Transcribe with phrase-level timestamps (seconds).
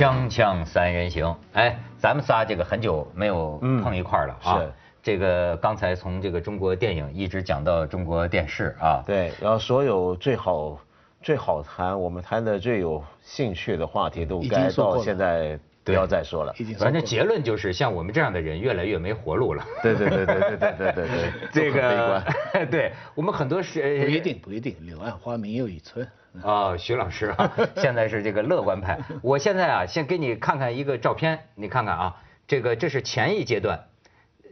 [0.00, 4.58] 锵锵三人行，哎，咱们仨这个很久没有碰一块儿了啊。
[4.58, 4.72] 是
[5.02, 9.02] 这个刚才从这个中国电影一直讲到中国电视啊。
[9.06, 10.80] 对，然后所有最好
[11.20, 16.54] 最好谈，我们谈的最有兴趣的话题都该到现在不要再说了。
[16.56, 19.62] 已经说反正结论就是，像我们这样的人越来越没活路了。
[19.82, 26.08] 对对对对对对对对对，这都很悲观个， 对我们很多是不一定不一定，柳暗花明又一村。
[26.42, 28.98] 啊，徐老师啊，现在是这个乐观派。
[29.22, 33.86] 我现在啊，先给你看看一个照片，你看看啊，这个这是前一阶段，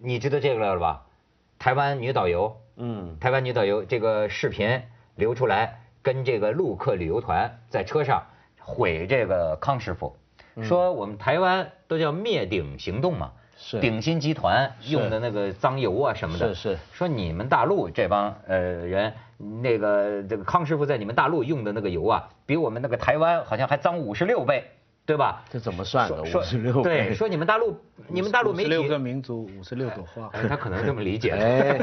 [0.02, 1.06] 你知道这个了吧？
[1.58, 4.82] 台湾女导游，嗯，台湾女导游这个视频
[5.14, 8.26] 流出来，跟这个陆客旅游团在车上
[8.60, 10.16] 毁这个康师傅，
[10.62, 19.12] 说我们台湾都叫灭顶行动嘛，是鼎鑫集团用的那个脏油啊什么的，是是说你们大陆这帮呃人，
[19.62, 24.64] 那个这个康师傅在你们大陆用的那个油啊，比我们那个台湾好像还脏五十六倍，
[25.04, 25.42] 对吧？
[25.50, 26.24] 这怎么算的？
[26.24, 30.30] 说五十六对，说你们大陆 你们大陆媒体六个民族，五十六朵花。
[30.32, 31.32] 哎他可能这么理解。
[31.34, 31.80] 哎，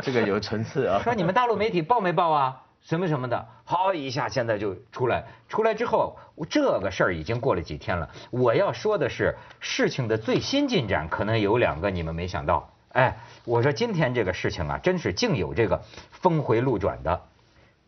[0.00, 0.98] 这个有层次啊。
[1.04, 2.62] 说你们大陆媒体报没报啊？
[2.88, 6.16] 什么什么的，好一下现在就出来，出来之后，
[6.48, 8.08] 这个事儿已经过了几天了。
[8.30, 12.72] 我要说的是，事情的最新进展可能有两个你们没想到。
[12.92, 17.20] 哎，我说今天这个事情啊，真是竟有这个峰回路转的。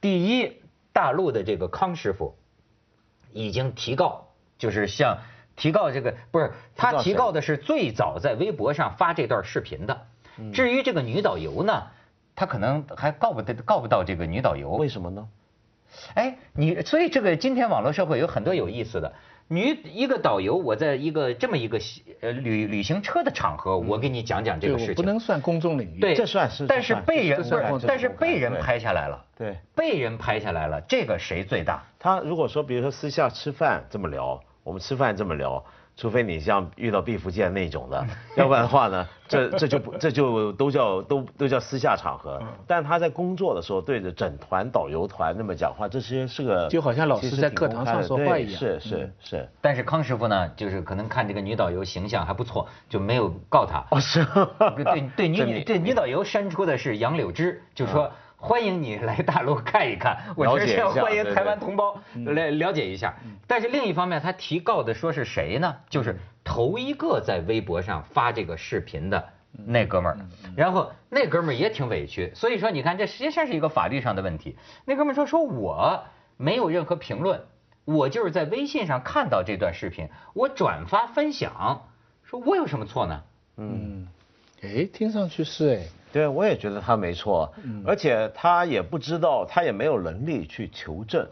[0.02, 0.60] 第一，
[0.92, 2.36] 大陆的这个康师傅
[3.32, 4.28] 已经提告，
[4.58, 5.16] 就是向
[5.56, 10.06] 提告这个不是他提告的是最早在微博上发这段视频的。
[10.36, 11.86] 嗯至于这个女导游呢，
[12.40, 14.70] 她可能还告不得告不到这个女导游。
[14.70, 15.28] 为什么呢？
[16.14, 19.12] 哎，你所以这个今天网络社会有很多有意思的。
[19.48, 21.78] 女一个导游，我在一个这么一个
[22.22, 24.94] 呃旅旅行车的场合，我给你讲讲这个事情。
[24.94, 26.00] 不能算公众领域。
[26.00, 27.44] 对，这算是但是被人
[27.86, 31.82] 但是被人拍下来了，对被人拍下来了，这个谁最大？
[31.98, 35.62] 他如果说，比如说私下吃饭这么聊，我们吃饭这么聊，
[35.96, 38.06] 除非你像遇到毕福剑那种的，
[38.36, 42.40] 要不然的话呢，这这就不这就都叫都都叫私下场合。
[42.66, 48.58] 但他在工作的时候对着整团导游团那么讲话，这些是个就好像老师在课堂上说话一样。
[48.58, 49.48] 是是是。
[49.60, 53.84] 但是康师傅呢，就是可能看这个女导游形象还不错，就没有告他。
[53.90, 54.24] 哦是，
[54.76, 63.14] 对对这你女对女导游删出的是杨柳枝，就说欢迎你来大陆看一看，我觉得是要欢迎台湾同胞来了解一下。
[63.46, 65.76] 但是另一方面，他提告的说是谁呢？
[65.90, 70.18] 就是头一个在微博上发这个视频的那哥们儿，
[70.56, 74.56] 然后那哥们儿也挺委屈，所以说你看这实际上是一个法律上的问题。
[74.86, 76.02] 那哥们儿说说我
[76.38, 77.42] 没有任何评论，
[77.84, 81.90] 我就是在微信上看到这段视频，我转发分享，
[82.24, 83.22] 说我有什么错呢？
[83.58, 84.08] 嗯，
[84.62, 87.52] 哎，听上去是哎，对，我也觉得他没错，
[87.86, 91.26] 而且他也不知道，他也没有能力去求证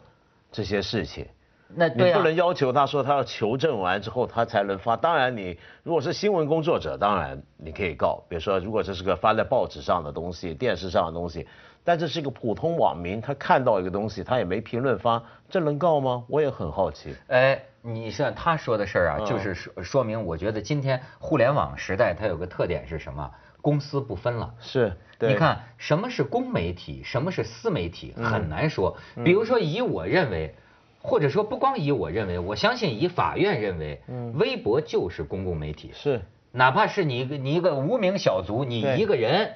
[0.53, 1.27] 这些事情。
[1.71, 4.97] 那对啊你不能要求他说他要求证完之后他才能发。
[4.97, 8.23] 当然，你如果是新闻工作者，当然你可以告。
[8.27, 11.47] 比如说，如果这是个发在报纸上的东西、电视上的东西，
[11.85, 16.25] 但这是一个普通网民，他看到一个东西，他也没评论发，这能告吗？
[16.29, 17.15] 我也很好奇。
[17.27, 23.31] 哎，你像他说的事儿啊，嗯就是说说明，我觉得今天互联网时代它有个特点是什么？
[23.61, 24.55] 公私不分了。
[24.61, 25.31] 是，对。
[25.31, 28.25] 你，看什么是公媒体，什么是私媒体，嗯。
[28.25, 28.97] 很难说。
[29.25, 30.55] 比如说，以我认为，
[31.01, 34.33] 或者说不光以我认为，我相信以法院认为，嗯。
[34.39, 39.55] 微博就是公共媒体，是，哪怕是你一个你一个无名小卒，你一个人，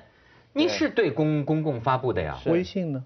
[0.52, 2.38] 你是对公公共发布的呀。
[2.42, 2.50] 是。
[2.50, 3.04] 微信呢，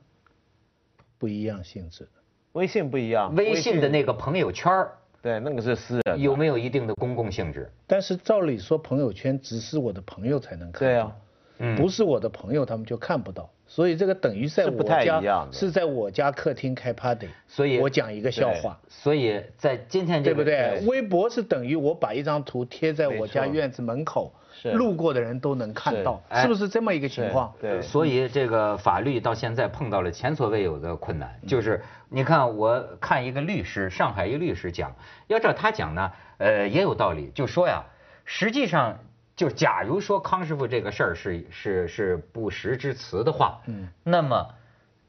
[1.18, 2.04] 不一样性质。
[2.04, 2.10] 的。
[2.52, 7.70] 微信不一样，微信的那个朋友圈儿对那个是私人的，有没有一定的公共性质？
[7.86, 10.88] 但是照理说，朋友圈只是我的朋友才能看。
[10.88, 11.16] 对啊，
[11.58, 13.50] 嗯不是我的朋友，他们就看不到。
[13.66, 20.80] 所以这个等于在我不太家一样是在我家客厅开 party，所以我讲一个笑话，所以在今天这个对不对？
[20.80, 20.88] 对。
[20.88, 24.70] 微博是等于我把一张图贴在我家院子门口，是。
[24.70, 26.42] 路过的人都能看到，是。
[26.42, 27.52] 是不是这么一个情况？
[27.60, 34.94] 对，所以这个法律到现在碰到了前所未有的困难，就是你看，我看一个律师，上海一个律师讲，
[35.26, 37.84] 要照他讲呢，呃，也有道理，就说呀，
[38.24, 39.00] 实际上
[39.36, 44.54] 就假如说康师傅这个事儿是是是不实之词的话，嗯，那么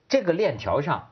[0.09, 1.11] 这个链条上，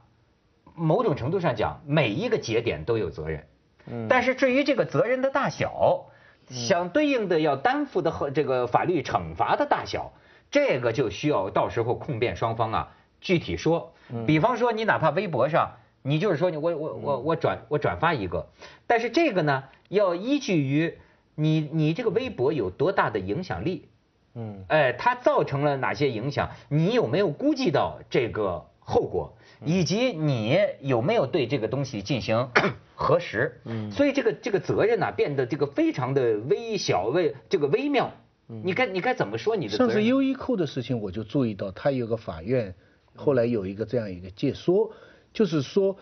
[0.75, 3.47] 某种程度上讲，每一个节点都有责任，
[3.87, 4.07] 嗯。
[4.09, 6.07] 但是至于这个责任的大小，
[6.49, 10.11] 相对应的要担负的和这个法律惩罚的大小，
[10.51, 12.91] 这个就需要到时候控辩双方啊
[13.21, 13.93] 具体说。
[14.27, 18.49] 比方说，你哪怕微博上，你就是说你我我我我转我转发一个，
[18.85, 20.99] 但是这个呢要依据于
[21.35, 23.89] 你你这个微博有多大的影响力，
[24.33, 26.49] 嗯，哎，它造成了哪些影响？
[26.69, 32.49] 你有没有估计到这个后果，以及你有没有对这个东西进行
[32.95, 33.61] 核实。
[33.65, 38.11] 嗯，所以这个这个责任呢、变得这个非常的微小微这个微妙。
[38.47, 39.93] 你该你该怎么说你的责任？
[39.93, 42.73] 上次优衣库的事情，我就注意到，他有个法院
[43.15, 44.91] 后来有一个这样一个解说，
[45.33, 45.97] 就是说，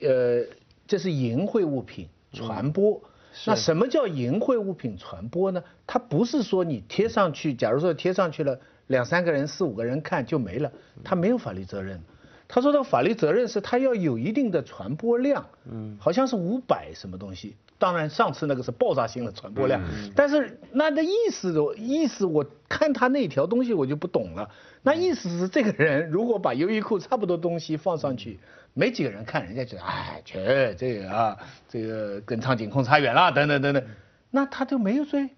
[0.00, 0.44] 呃，
[0.86, 3.02] 这是淫秽物品传播。
[3.46, 5.62] 那什么叫淫秽物品传播呢？
[5.86, 10.72] 它不是说你贴上去，假如说贴上去了两三个人、四五个人看就没了，
[11.04, 12.00] 他没有法律责任。
[12.48, 17.56] 他说的法律责任是他要有一定的传播量，嗯，好像是五百什么东西。
[17.78, 19.80] 当然上次那个是爆炸性的传播量，
[20.16, 24.50] 但是那的意思意思我看他那条东西我就不懂了。
[24.82, 28.40] 那意思是这个人如果把优衣库差不多东西放上去，
[28.78, 30.38] 没几个人看，人家觉得哎，去
[30.78, 31.36] 这个啊，
[31.68, 33.82] 这个跟苍井空差远了，等等等等，
[34.30, 35.30] 那他就没有罪。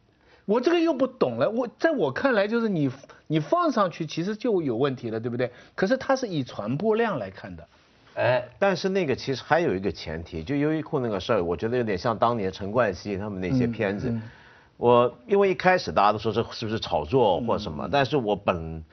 [0.45, 2.91] 我这个又不懂了，我在我看来就是你
[3.27, 5.51] 你放上去其实就有问题了，对不对？
[5.75, 7.67] 可是它是以传播量来看的。
[8.15, 14.13] 哎，但是那个其实还有一个前提，就优衣库那个事儿，我觉得有点像当年陈冠希他们那些片子。
[14.77, 18.85] 我因为一开始大家都说这是不是炒作或什么，但是我本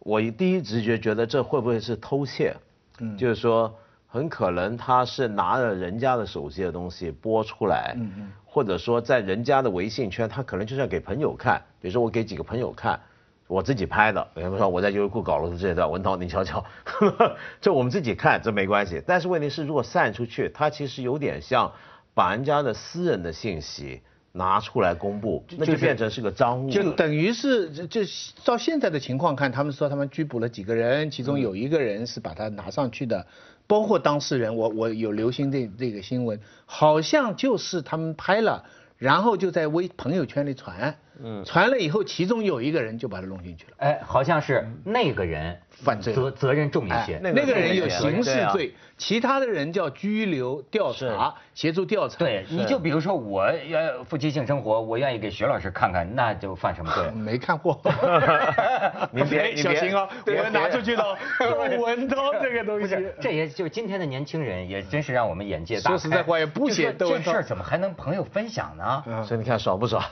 [0.00, 2.54] 我第一直觉觉得这会不会是偷窃？
[2.98, 3.74] 嗯，就是说
[4.14, 13.00] 很可能他是拿着人家的手机的东西播出来，嗯嗯，或者说在人家的微信圈，他可能就是要给朋友看，比如说我给几个朋友看。
[13.46, 16.64] 我自己拍的，比如说我在优衣库搞了这段，文涛你瞧瞧，
[17.60, 19.02] 这我们自己看这没关系。
[19.04, 21.70] 但是问题是，如果散出去，他其实有点像
[22.14, 24.00] 把人家的私人的信息
[24.32, 26.70] 拿出来公布，那就变成是个赃物。
[26.70, 28.00] 就等于是，就
[28.42, 33.26] 照现在的情况看，他们说他们拘捕了几个人，其中有一个人是把他拿上去的，
[33.66, 38.64] 包括当事人，我我有留心这这个新闻，好像就是他们拍了。
[38.96, 43.72] 然后就在微朋友圈里传，嗯，传了以后，其中有一个人就把他弄进去了。
[43.78, 47.18] 哎，好像是那个人犯罪，责责任重一些。
[47.22, 52.18] 那个人有刑事罪，其他的人叫拘留调查，协助调查。
[52.18, 57.10] 对，你就比如说我要夫妻性生活，我愿意给徐老师看看，那就犯什么罪？
[57.10, 57.80] 没看过。
[59.12, 61.16] 你别小心啊，我拿出去了，
[61.78, 62.96] 闻到这个东西。
[63.20, 69.02] 这也就今天的年轻人，也真是让我们眼界大说实在话，也不写这事儿，怎么还能朋友分享呢？
[69.26, 70.02] 所以你看爽不爽？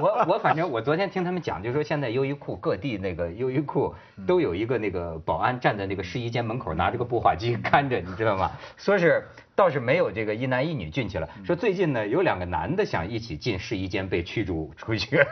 [0.00, 3.94] 我我反正我昨天听他们讲，就说现在优衣库各地那个优衣库
[4.26, 8.50] 都有一个那个保安站在那个试衣间门口拿着个步话机看着，你知道吗？
[8.76, 11.28] 说是倒是没有这个一男一女进去了。
[11.44, 15.24] 说最近呢有两个男的想一起进试衣间被驱逐出去。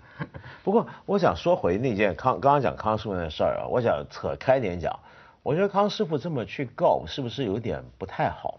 [0.62, 4.98] 不过我想说回那件康刚刚讲康师傅那事儿啊，我想扯开点讲，
[5.42, 8.58] 我觉得康师傅这么去告是不是有点不太好？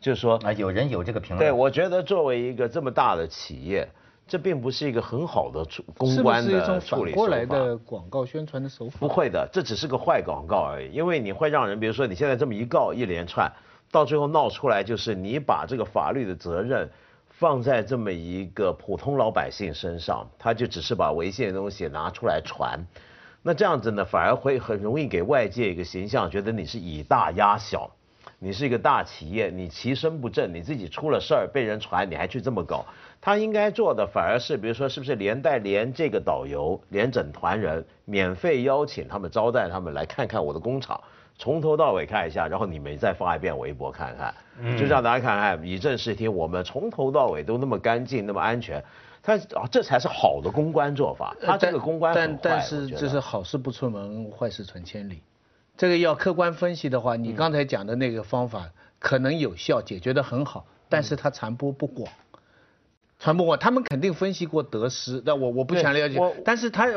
[0.00, 1.38] 就是说啊，有人有这个评论。
[1.38, 3.88] 对，我觉得作为一个这么大的企业，
[4.26, 7.26] 这并不是一个很好的处公关的处理手法。
[7.26, 8.98] 是反过来的广告宣传的手法？
[9.00, 10.92] 不会的，这只是个坏广告而已。
[10.92, 13.50] 因为你会让人，比如说你现在这么一告一连串，
[13.90, 16.88] 到最后闹出来就是你把这个法律的责任
[17.28, 22.78] 放在这么一个普通老百姓身上，他就只是把违宪的东西拿出来传，
[23.42, 27.90] 那这样子呢，反而会很容易给外界一个形象，觉得你是以大压小。
[28.40, 32.84] 你是一个大企业，你其身不正，你自己出了事儿被人传，你还去这么搞？
[33.20, 41.00] 他应该做的反而是，比如说，是不是连带连这个导游，连整团人，免费邀请他们招待他们来看看我的工厂，
[41.36, 44.32] 从头到尾看一下，然后你们再发一遍微博看看，
[44.78, 48.80] 就让大家看看，以正视听，我们从头到尾都那么干净，那么安全，
[49.20, 51.36] 他啊，这才是好的公关做法。
[51.44, 55.20] 他这个公关但但是就是好事不出门，坏事传千里。
[55.78, 58.68] 这个要客观分析的话，你刚才讲的那个方法
[58.98, 62.12] 可能有效，解决的很好，但是它传播不广，
[63.20, 66.88] 传播广，他们肯定分析过得失，但我我不想了解，但是他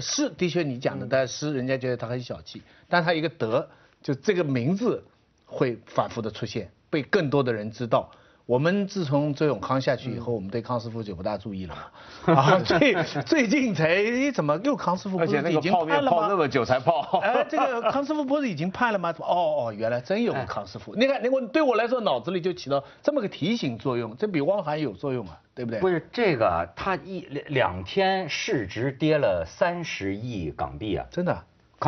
[0.00, 3.68] 是的确你讲的，但是人家觉得他很小气，但他一个德，
[4.02, 5.04] 就这个名字
[5.44, 8.10] 会反复的出现，被更多的人知道。
[8.48, 12.32] 我们自从周永康下去以后，我们对康师傅就不大注意了嘛。
[12.34, 12.94] 啊，最
[13.26, 14.02] 最近才
[14.32, 16.10] 怎么又康师傅不是已经判了吗？
[16.10, 17.02] 泡那么久才泡。
[17.20, 19.14] 哎，这个康师傅不是已经判了吗？
[19.18, 20.94] 哦哦，原来真有个康师傅。
[20.94, 25.80] 你看，你我对我来说脑子里就起到这么个提醒作用，这比汪涵有作用啊，对不对？
[25.80, 31.04] 不是这个，他一两天市值跌了三十亿港币啊！
[31.10, 31.38] 真的，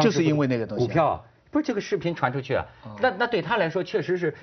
[0.03, 0.87] 就是因为那个东西。
[0.87, 1.25] 股票。
[1.51, 2.65] 不是这个视频传出去啊，
[3.01, 4.35] 那那对他来说确实是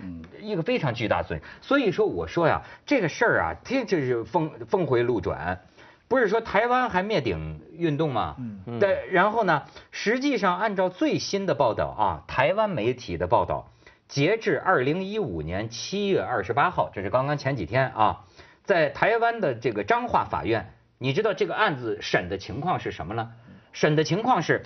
[0.42, 1.46] 一个非常巨大损失。
[1.62, 5.62] 所以说我说呀，这个事儿啊，这就是峰峰回路转，
[6.10, 8.36] 不是说台湾还灭顶运动吗？
[8.40, 13.72] 嗯，但，然后呢，实际上按照最新的报道啊，台湾媒体的报道，
[14.10, 18.26] 截至二零一五年七月二十八号，这是刚刚前几天啊，
[18.64, 23.32] 在台湾的这个彰化法院，你知道这个案子审的情况是什么呢？
[23.72, 24.64] 审的情况是。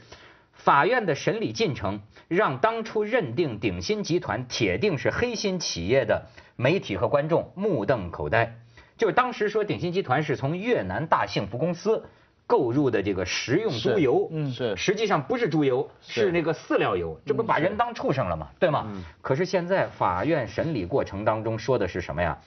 [0.63, 8.59] 法院的审理进程让当初认定鼎新集团铁定是黑心企业的媒体和观众目瞪口呆。
[8.95, 12.05] 就是当时说鼎新集团是从越南大幸福公司
[12.45, 18.49] 购入的这个食用猪油，嗯是实际上不是猪油，是是那个饲料油，这不把人当畜生了吗？
[18.59, 19.03] 对吗？
[19.21, 22.37] 可是现在法院审理过程当中说的是什么呀？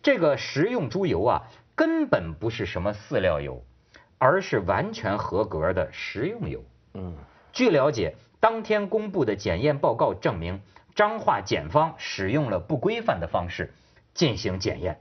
[0.00, 1.42] 这个食用猪油啊，
[1.74, 3.64] 根本不是什么饲料油，
[4.18, 6.62] 而是完全合格的食用油。
[6.94, 7.14] 嗯，
[7.58, 10.60] 据了解，当天公布的检验报告证明，
[10.94, 13.74] 彰化检方使用了不规范的方式
[14.14, 15.00] 进行检验，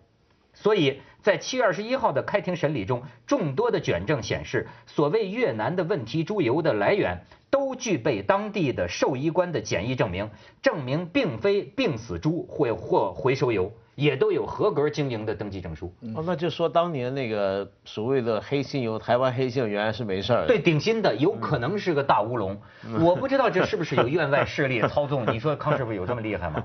[0.55, 10.31] 所以在七月二十一号的开庭审理中，众多的卷证显示，所谓越南的问题猪油的来源都具备当地的兽医官的检疫证明，
[10.63, 15.91] 证明并非病死猪或或回收油，也都有合格经营的登记证书。
[16.13, 20.47] 哦，那就说当年那个所谓的黑心油，台湾黑心油原来是没事儿的。
[20.49, 22.61] 对，顶新的有可能是个大乌龙，
[23.01, 25.25] 我不知道这是不是有院外势力操纵。
[25.33, 26.63] 你说康师傅有这么厉害吗？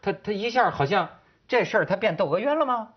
[0.00, 1.06] 他他一下好像
[1.46, 2.88] 这事儿他变窦娥冤了吗？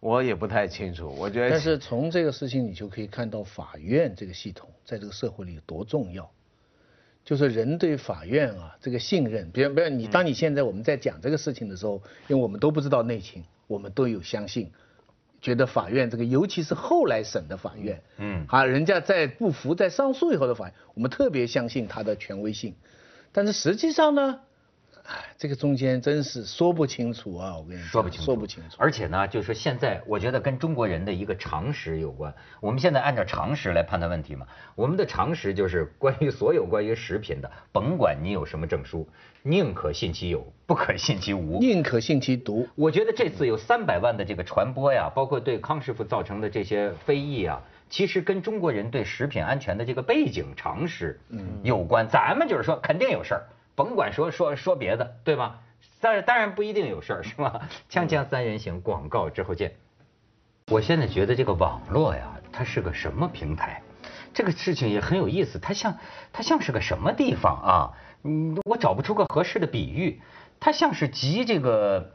[0.00, 1.50] 我也不太清楚，我觉得。
[1.50, 6.30] 但是从这个事情，你就可以看到法院这个系统在这个社会里有多重要。
[7.26, 14.70] 就是人对法院啊这个信任，比如比如你当你现在我们在讲这个事情的时候，因为我们都不知道内情，我们都有相信，
[15.42, 18.46] 觉得法院这个尤其是后来审的法院，嗯。
[18.48, 22.76] 啊，人家在不服在上诉以后的法院，我们特别相信他的权威性，
[23.32, 24.38] 但是实际上呢，
[25.08, 28.76] 哎，这个中间真是说不清楚啊，我跟你讲说不清楚，说不清楚。
[28.78, 32.34] 而且呢，就是说现在我觉得跟中国人的一个常识有关。
[32.60, 39.08] 我们现在按照常识来判断问题嘛，我们的常识就是关于所有关于食品的，甭管你有什么证书，
[39.42, 41.58] 宁可信其有，不可信其无。
[41.60, 42.68] 宁可信其毒。
[42.74, 51.20] 我觉得这次有三百万的这个传播呀，包括对康师傅造成的这些非议啊，其实跟中国人对食品安全的这个背景常识
[51.62, 52.08] 有关。
[52.08, 53.42] 咱们就是说肯定有事儿，
[53.76, 55.60] 甭管说说说别的，对吧？
[56.00, 57.68] 但是当然不一定有事儿，是吧？
[57.90, 59.74] 锵锵三人行，广告之后见。
[60.68, 63.82] 我现在觉得这个网络呀，它是个什么平台？
[64.34, 65.98] 这个事情也很有意思，它像
[66.32, 67.92] 它像是个什么地方啊？
[68.24, 70.20] 嗯，我找不出个合适的比喻，
[70.58, 72.12] 它像是集这个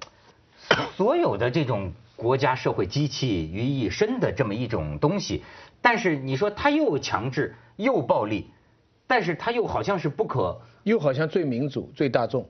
[0.96, 5.44] 所有的这种国家社会机器于一身的这么一种东西，
[5.82, 8.52] 但是你说它又强制又暴力，
[9.12, 12.50] 但是它又好像是不可又好像最民主、最大众。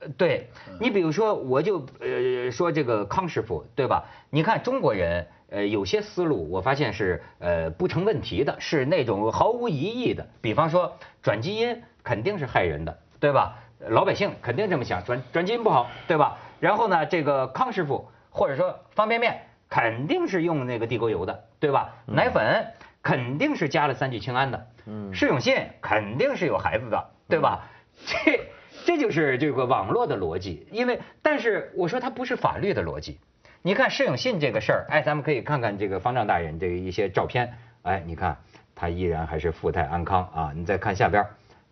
[0.00, 4.04] 呃对你比如说，我就呃说这个康师傅，对吧？
[4.28, 10.28] 你看中国人，呃，有些思路我发现是呃不成问题的，是那种毫无疑义的。
[10.42, 13.56] 比方说转基因肯定是害人的，对吧？
[13.88, 16.36] 老百姓肯定这么想，转转基因不好，对吧？
[16.60, 19.40] 然后呢，这个康师傅或者说方便面
[19.70, 21.94] 肯定是用那个地沟油的，对吧？
[22.06, 22.66] 奶粉
[23.02, 27.68] 肯定是加了三聚氰胺的，嗯，释永信肯定是有孩子的，对吧？
[28.06, 28.40] 这
[28.84, 33.18] 这就是这个网络的逻辑，因为但是我说它不是法律的逻辑。
[33.64, 38.36] 你看释永信这个事儿，哎，咱们可以看看这个方丈大人这个一些照片，哎，你看
[38.74, 40.52] 他依然还是富态安康啊。
[40.54, 41.24] 你再看下边，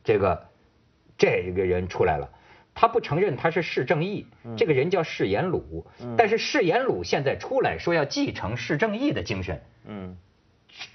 [0.05, 0.47] 这个
[1.19, 2.31] 这个人出来了，
[2.75, 4.25] 他不承认他是释正义，
[4.57, 5.85] 这个人叫释延鲁，
[6.17, 10.17] 但是释延鲁现在出来说要继承释正义的精神，嗯，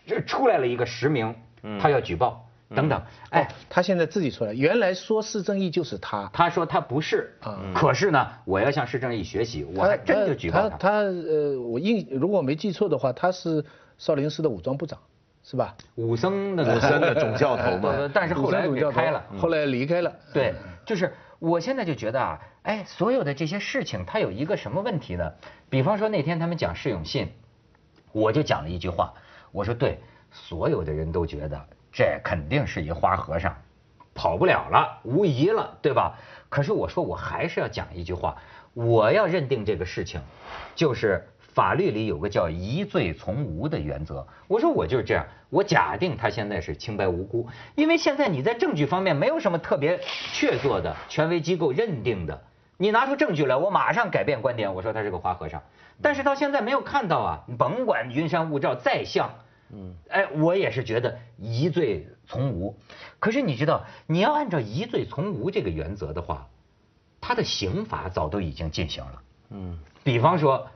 [0.07, 1.35] 这出来了一个实名，
[1.79, 7.33] 他要举报等等，哎哎，，他现在自己出来，原来说市正义就是他，他说他不是，
[7.73, 10.69] 可是呢，我要向市正义学习，我还真就举报他。
[10.69, 13.63] 他他呃，我印如果我没记错的话，他是
[13.97, 14.99] 少林寺的武装部长，
[15.43, 15.75] 是吧？
[15.95, 19.23] 武僧的武僧的总教头嘛 呃但是后来武装主教头给开了。
[19.37, 20.11] 后来离开了。
[20.33, 20.53] 对，
[20.85, 25.31] 就是我现在就觉得啊，哎，所有的这些事情，它有一个什么问题呢？
[25.69, 27.29] 比方说那天他们讲释永信，
[28.11, 29.13] 我就讲了一句话，
[29.51, 29.99] 我说对，
[30.35, 31.59] 所有的人都觉得
[31.93, 33.55] 这肯定是一花和尚，
[34.13, 36.17] 跑不了了，无疑了，对吧？
[36.49, 38.35] 可是我说我还是要讲一句话，
[38.73, 40.19] 我要认定这个事情，
[40.75, 44.27] 就是法律里有个叫疑罪从无的原则。
[44.47, 49.99] 我说我就是这样，我假定他现在是清白无辜，因为现在你在证据方面没有什么特别
[50.33, 52.43] 确凿的权威机构认定的，
[52.77, 55.63] 你拿出证据来，我马上改变观点，我说他是个花和尚。
[56.01, 59.29] 但是到现在没有看到啊，你甭管云山雾罩再像，
[59.71, 62.75] 嗯，哎，我也是觉得疑罪从无。
[63.19, 66.47] 可是你知道，你要按照疑罪从无这个原则的话，
[67.19, 69.21] 他的刑罚早都已经进行了。
[69.49, 70.67] 嗯，比方说，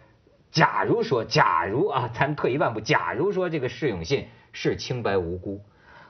[0.51, 5.61] 假如说，假如啊，咱退一万步，假如说这个释永信是清白无辜，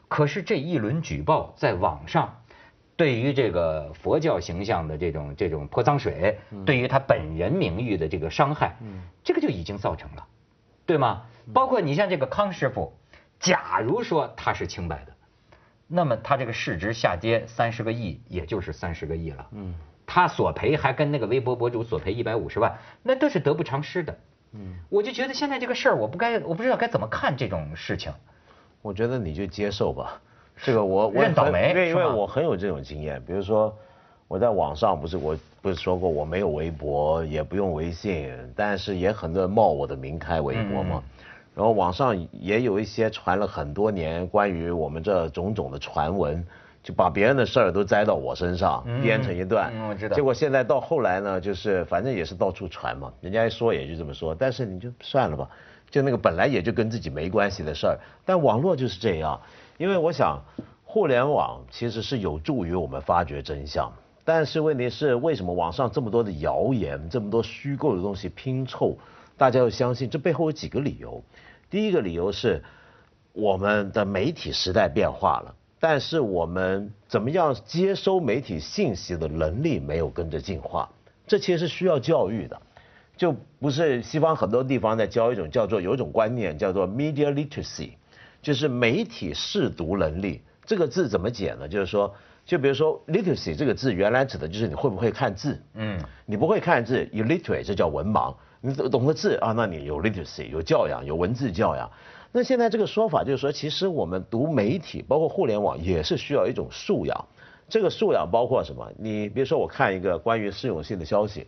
[0.08, 2.42] 可是这一轮举报在网上，
[2.96, 8.78] 对于这个佛教形象的这种这种泼脏水，对于他本人名誉的这个伤害，
[9.24, 10.26] 这个就已经造成了，
[10.86, 11.24] 对吗？
[11.53, 12.94] 包括你像这个康师傅，
[13.39, 15.13] 假如说他是清白的，
[15.88, 19.48] 那么他这个市值下跌三十个亿，也就是三十个亿了。
[19.51, 19.74] 嗯，
[20.06, 24.18] 他索赔还跟那个微博博主索赔一百五十万，那都是得不偿失的。
[24.51, 28.12] 嗯，我就觉得现在这个事儿，我不该，我不知道该怎么看这种事情。
[28.82, 30.22] 我觉得你就接受吧，
[30.58, 33.75] 这个我我认倒霉因为因为我很有这种经验，比如说
[34.27, 41.03] 我在网上不是我不是说过我没有微博，也不用微信，但是也很多人冒我的名开微博嘛。
[41.06, 41.19] 嗯
[41.60, 46.42] 然后网上也有一些传了很多年关于我们这种种的传闻，
[46.82, 49.70] 就把别人的事儿都栽到我身上，嗯编成一段。
[49.75, 55.50] 嗯我知道结果现在到后来呢，就是反正也是到处传嘛，人家一说也就这么说，但是你就算了吧，
[55.89, 59.38] 就那个本来也就跟自己没关系的事儿，但网络就是这样，
[59.78, 60.42] 因为我想，
[60.86, 63.92] 互联网其实是有助于我们发掘真相，
[64.24, 68.98] 但是问题是为什么网上这么多的谣言，这么多虚构的东西拼凑，
[69.36, 70.10] 大家要相信？
[70.10, 71.22] 这背后有几个理由，
[71.70, 72.64] 第一个理由是
[73.34, 75.56] 我们的媒体时代变化了。
[75.82, 80.90] 但是我们怎么样接收媒体信息的能力没有跟着进化，
[81.26, 82.62] 这其实是需要教育的。
[83.16, 87.92] 就不是西方很多地方在教一种叫做有一种观念叫做 media literacy，
[88.42, 90.42] 就是媒体试读能力。
[90.66, 91.68] 这个字怎么解呢？
[91.68, 92.14] 就是说，
[92.46, 98.36] 就比如说 literacy 这个字原来指的就是你会不会看字，嗯，你不会看字，illiterate 这叫文盲。
[98.62, 101.89] 你懂个字啊，那你有 literacy 有教养，有文字教养。
[102.32, 107.25] 那现在这个说法就是说，其实我们读媒体，包括互联网，也是需要一种素养。
[107.70, 108.92] 这个素养包括什么？
[108.98, 111.48] 你比如说，我看一个关于释永信的消息，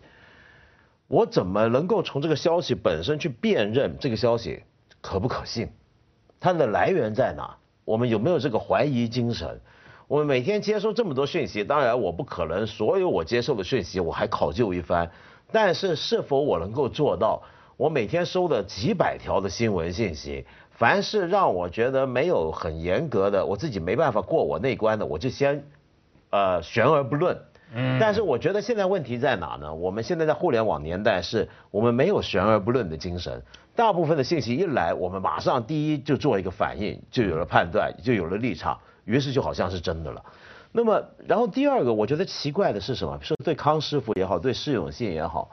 [1.08, 4.63] 我怎么能够从这个消息本身去辨认这个消息
[5.01, 5.70] 可不可信？
[6.39, 7.58] 它的来源在哪？
[7.84, 9.60] 我们有没有这个怀疑精神？
[10.08, 15.12] 我们每天接收这么多讯息，当然我不可能所有我接受的讯息我还考究一番，
[15.51, 17.41] 但是是否我能够做到？
[17.77, 25.63] 我每天收的几百条的新闻信息，凡是让我觉得没有很严格的，我自己没办法过我那关的，我就先
[26.29, 27.36] 呃悬而不论。
[27.73, 29.73] 嗯但是我觉得现在问题在哪呢？
[29.73, 33.41] 我们现在在互联网年代，是我们没有悬而不论的精神。
[33.76, 40.23] 大部分的信息一来，我们马上第一就做一个反应，就有了判断，就有了立场，于是就好像是真的了。
[40.73, 43.19] 那么，然后第二个，我觉得奇怪的是什么？
[43.21, 45.49] 说对康师傅也好，对释永信也好，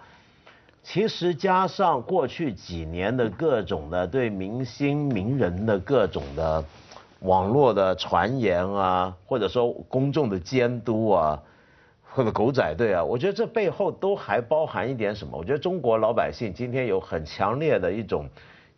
[0.84, 6.64] 其实加上过去几年的各种的对明星名人的各种的
[7.20, 11.42] 网络的传言啊，或者说公众的监督啊，
[12.04, 15.36] 或者狗仔队啊，我觉得这背后都还包含一点什么？
[15.36, 18.28] 我觉得中国老百姓今天有很强烈的一种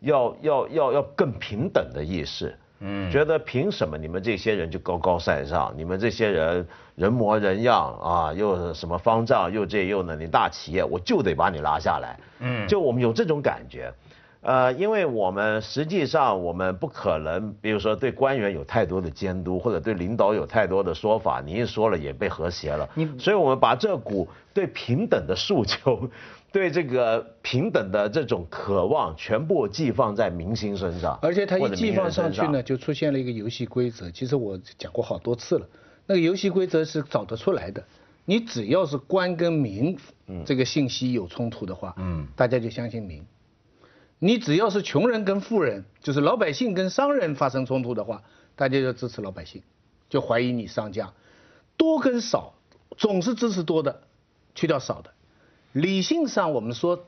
[0.00, 2.56] 要要要要更平等的意识。
[2.80, 5.72] 嗯觉得凭什么你们这些人就高高在上？
[5.76, 12.18] 你们这些人人模人样啊，又什么方丈，又这又那，你大企业我就得把你拉下来。
[12.38, 13.92] 嗯就我们有这种感觉。
[14.42, 22.88] 呃，因为我们实际上我们不可能，比如说对官员有太多的监督，或者对领导有太多的说法，你一说了也被和谐了。
[22.94, 26.08] 你所以我们把这股对平等的诉求，
[26.50, 34.10] 对这个平等的这种渴望，全部寄放在明星身上，而且它或者名人一寄放上去呢，就出现了一个游戏规则。
[34.10, 35.68] 其实我讲过好多次了，
[36.06, 37.84] 那个游戏规则是找得出来的。
[38.24, 39.98] 你只要是官跟民，
[40.46, 43.22] 这个信息有冲突的话，嗯大家就相信民。
[44.22, 48.22] 你只要是穷人跟富人，就是老百姓跟商人发生冲突的话，
[48.54, 49.62] 大家就支持老百姓，
[50.10, 51.12] 就怀疑你商家。
[51.78, 52.52] 多跟少
[52.98, 54.02] 总是支持多的，
[54.54, 55.10] 去掉少的。
[55.72, 57.06] 理性上我们说，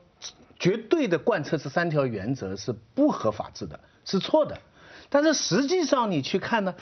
[0.57, 4.57] 绝对的贯彻这三条原则是不合法治的，是错的。
[5.09, 6.73] 但是实际上你去看呢，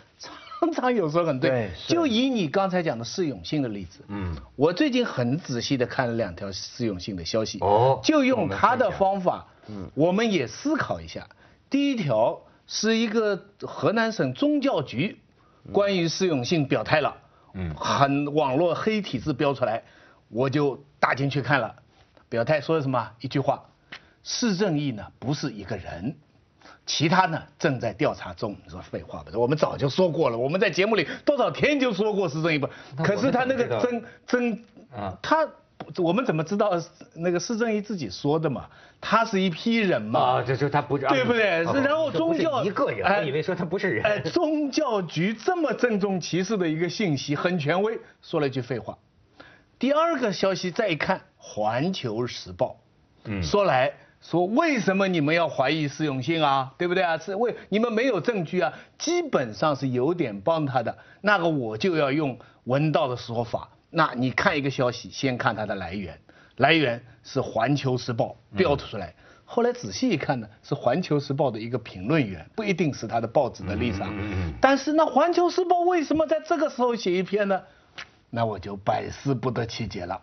[0.62, 1.50] 常常有时候很对。
[1.50, 11.28] 对就以你刚才讲的释永信的例子，嗯，我最近很仔细的看了两条释永信的消息，哦就用他的方法，嗯，我们也思考一下。
[11.70, 15.18] 第一条是一个河南省宗教局
[15.72, 17.16] 关于释永信表态了，
[17.54, 19.84] 嗯很网络黑体字标出来，
[20.28, 21.74] 我就打进去看了，
[22.28, 23.12] 表态说的什么？
[23.22, 23.64] 一句话，
[24.24, 26.16] 释正义呢不是一个人。
[26.86, 28.56] 其他呢正在调查中。
[28.66, 29.32] 你说废话吧？
[29.36, 32.68] 我们早就说过了，我们在节目里多少天就说过施正义不？
[33.02, 35.48] 可是他那个真真啊他
[35.98, 36.72] 我们怎么知道
[37.16, 38.68] 那个施正义自己说的嘛？
[39.00, 41.64] 他是一批人嘛，啊，这就他不是对不对？
[41.64, 44.24] 然后宗教一个人，哎我以为说他不是哎，人。
[44.32, 48.98] 宗教局这么郑重其事的一个信息，很权威，说了一句废话。
[49.80, 52.68] 第二个消息再一看，《环球时报》，
[53.26, 53.92] 嗯说来
[54.22, 56.72] 说为什么你们要怀疑释永信啊？
[56.78, 57.18] 对不对啊？
[57.18, 58.72] 是为你们没有证据啊？
[59.00, 60.96] 基本上是有点帮他的。
[61.22, 66.18] 那个我就要用文道的说法，那你看一个消息，先看它的来源，
[66.58, 69.14] 来源是《环球时报》标出来。
[69.44, 74.10] 后来仔细一看呢，是《环球时报》的一个评论员，不一定是他的报纸的立场。
[74.62, 77.62] 但是那《环球时报》为什么在这个时候写一篇呢？
[78.30, 80.22] 那我就百思不得其解了，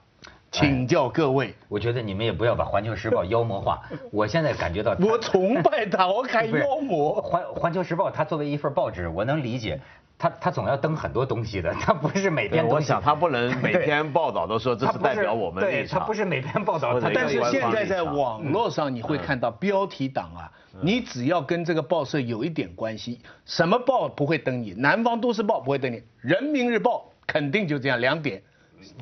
[0.50, 1.54] 请教各位。
[1.68, 3.83] 我觉得你们也不要把《环球时报》妖魔化。
[4.11, 7.20] 我现在感觉到，我崇拜他，我还 妖魔。
[7.20, 9.78] 环环球时报》它作为一份报纸，我能理解，
[10.18, 12.74] 它它总要登很多东西的，他不是每篇东西。
[12.74, 16.00] 我想他不能每对篇报道都说这是代表我们对，立场。
[16.00, 24.72] 它不是每篇报道但是现在在网络上你会看到标题党啊，嗯你只要跟这个报社有一点关系，什么报不会登你？
[24.72, 28.42] 南方都市报不会登你，人民日报肯定就这样两点。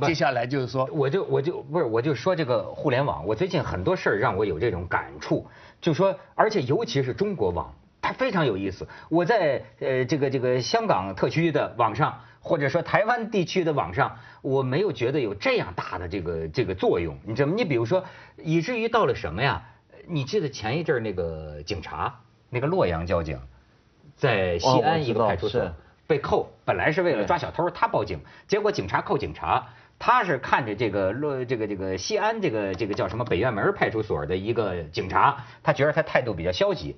[0.02, 5.46] 接下来就是说，我就我就不是我就说这个互联网，我最近很多事儿让我有这种感触，
[5.80, 8.86] 就说而且尤其是中国网，它非常有意思。
[9.08, 17.18] 我在呃这个这个香港特区的网上，或者说台湾地区的网上，我没有觉得有这样大的这个这个作用。
[17.24, 17.54] 你知道吗？
[17.56, 18.04] 你比如说，
[18.36, 19.62] 以至于到了什么呀？
[20.06, 23.40] 你记得前一阵儿那个警察，那个洛阳交警，
[24.14, 25.60] 在西安一个派出所。
[25.60, 25.72] 是
[26.08, 29.66] 被扣，本来是为了抓小偷，他报警，结果警察扣警察，
[29.98, 36.96] 他是看着这个洛这个这个西安这个这个叫什么北院门派出所的一个警察，他觉得他态度比较消极，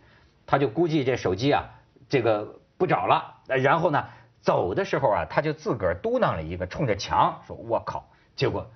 [0.49, 1.65] 他就估计这手机啊
[2.09, 4.05] 这个不找了，然后呢
[4.41, 8.69] 走的时候啊他就自个儿嘟囔了一个，冲着墙说我靠，结果。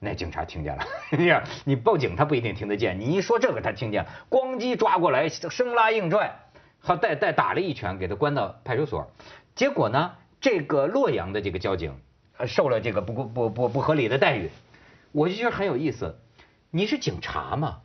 [0.00, 1.28] 那警察听见了， 你
[1.64, 6.36] 你报警他不一定听得见，你一说这个他听见了，咣叽抓过来，生拉硬拽，
[6.78, 9.10] 好带带打了一拳，给他关到派出所。
[9.56, 11.98] 结果呢，这个洛阳的这个交警，
[12.36, 14.50] 呃，受了这个不不不不不合理的待遇，
[15.10, 16.16] 我就觉得很有意思。
[16.70, 17.80] 你是警察嘛，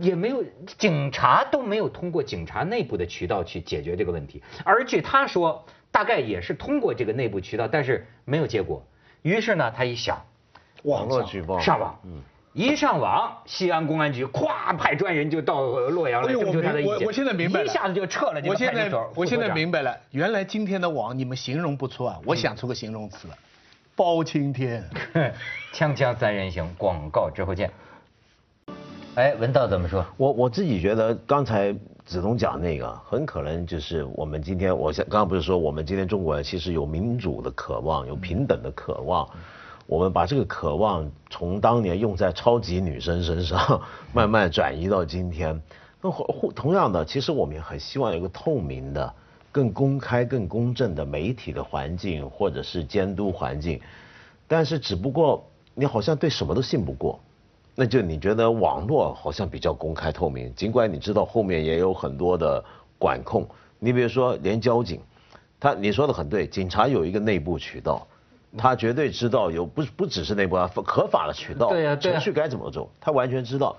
[0.00, 0.44] 也没有
[0.78, 8.84] 警察都没有通过警察内部的渠道去解决这个问题，而据他说，大概也是通过这个内部渠道，但是没有结果。
[9.22, 10.20] 于是呢，他一想，
[10.82, 12.20] 网络举报上网，嗯，
[12.52, 17.06] 一上网，西安公安局咵派专人就到洛阳来征求他的意见。
[17.06, 23.34] 我现在明白了一下子就撤了这个我现在我现在明白了，原来今天的网你们形容不错啊，我想出个形容词了，
[23.94, 24.84] 包青天。
[25.72, 27.70] 锵锵三人行，广告之后见。
[29.16, 30.04] 哎，文道怎么说？
[30.16, 31.72] 我我自己觉得刚才
[32.04, 39.28] 子东讲那个，很可能就是我们今天，我想刚刚不是说我们今天中国人其实有民主的渴望，有平等的渴望，
[39.86, 43.80] 我们把这个渴望从当年用在超级女生身上，
[44.12, 45.62] 慢慢转移到今天。
[46.02, 46.10] 那
[46.56, 49.14] 同样的，其实我们也很希望有个透明的、
[49.52, 53.80] 更公开、更公正的媒体的环境，或者是监督环境。
[54.48, 57.20] 但是只不过你好像对什么都信不过。
[57.74, 62.64] 那就你觉得网络好像比较公开透明，尽管你知道后面也有很多的
[62.98, 63.44] 管控。
[63.80, 65.00] 你比如说，连交警，
[65.58, 68.06] 他你说的很对，警察有一个内部渠道，
[68.56, 73.76] 他绝对知道有不不只是内部啊，合法的渠道，程序该怎么走，他完全知道。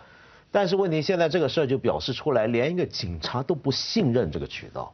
[0.52, 4.94] 但是问题现在这个事儿就表示出来，连一个警察都不信任这个渠道，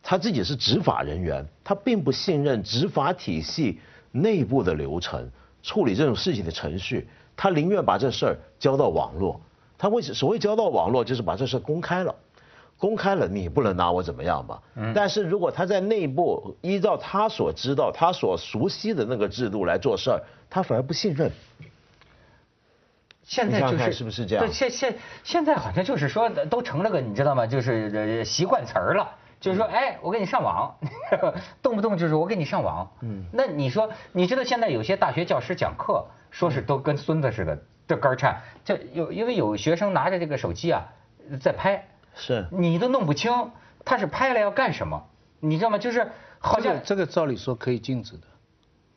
[0.00, 3.80] 他自己是执法人员，他并不信任执法体系
[4.12, 5.28] 内部的流程，
[5.62, 7.08] 处理这种事情的程序。
[7.42, 9.40] 他宁愿把这事儿交到网络，
[9.76, 12.14] 他为所谓交到网络，就是把这事公开了，
[12.78, 14.62] 公开了你不能拿我怎么样吧？
[14.76, 21.32] 嗯但是如果他在内部依照他所知道、他所熟悉的那个制度来做事儿，他反而不信任。
[23.24, 27.44] 现在就是是不是这样对，现现现在好像就是说都成了个你知道吗？
[27.44, 29.08] 就是呃习惯词儿了。
[29.42, 30.74] 就是说，哎，我给你上网，
[31.60, 32.88] 动不动就是我给你上网。
[33.00, 38.40] 嗯，那你说，你知道现在有些大学教师讲课，说是都跟孙子似的，这肝儿颤。
[38.64, 40.86] 这有因为有学生拿着这个手机啊，
[41.40, 43.50] 在拍，是你都弄不清
[43.84, 45.08] 他是拍了要干什么，
[45.40, 45.78] 你知道吗？
[45.78, 48.26] 就是好像这个照理说可以禁止的。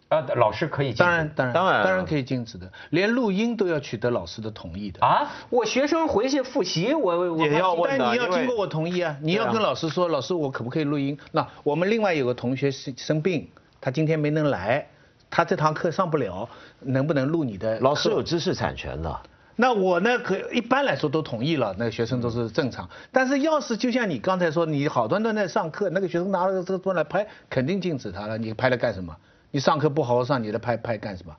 [0.10, 5.04] 呃，老师可以禁止当然，当然，当然啊当然可以禁止的，连录音都要取得老师的同意的。
[5.04, 11.18] 啊，我学生回去复习，我我也要问但你要经过我同意啊，你要跟老师说，老师我可不可以录音？
[11.32, 13.50] 那我们另外有个同学生生病，
[13.82, 14.88] 他今天没能来，
[15.32, 16.48] 他这堂课上不了，
[16.82, 17.80] 能不能录你的？
[17.80, 19.20] 老师有知识产权的。
[19.56, 22.88] 那我呢，可一般来说都同意了，那个学生都是正常。
[23.12, 28.38] 但是要是就像你刚才说，你好端端在上课，那个学生拿了这个东西来拍，肯定禁止他了。
[28.38, 29.16] 你拍了干什么？
[29.56, 31.34] 你上课不好好上，你来拍拍干什么？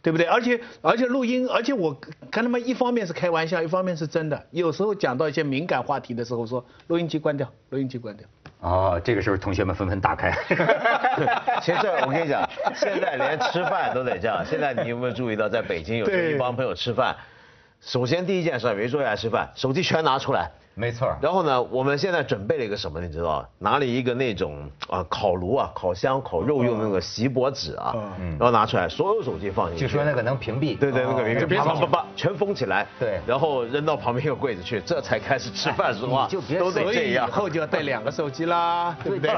[0.00, 0.26] 对不对？
[0.26, 1.94] 而且而且录音，而且我
[2.30, 4.46] 跟他们一方面是开玩笑，一方面是真的。
[4.50, 8.26] 有时候讲到一些敏感话题的时候，说录音机关掉，录音机关掉。
[8.60, 10.32] 哦，这个时候同学们纷纷打开。
[11.60, 14.42] 其实我跟你讲，现在连吃饭都得这样。
[14.42, 17.14] 现在你有没有注意到，在北京有时候一帮朋友吃饭，
[17.82, 21.14] 首先第一件事，没坐下来吃饭，手机全拿出来，没错。
[21.20, 23.46] 然后呢，我们现在准备了一个什么，你知道？
[23.58, 29.86] 拿了一个那种啊烤炉啊，烤箱烤肉用的那个锡箔纸啊，然后拿出来，所有手机放进去。
[29.86, 30.78] 据说那个能屏蔽。
[30.78, 32.86] 对对，那个屏蔽，啪啪啪，全封起来。
[32.98, 33.20] 对。
[33.26, 36.26] 然后扔到旁边一个柜子去，这才开始吃饭是吧？
[36.30, 37.28] 就别都得这样。
[37.28, 39.32] 以后就要带两个手机啦，对不对？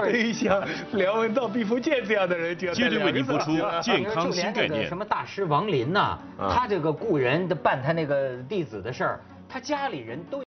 [0.00, 4.86] 对于像梁文道、毕福剑这样的人，就要接着为您播出健康新概念。
[4.86, 10.42] 什么大师王林呐，他这个雇人的办他那个弟子的事儿，他家里人都。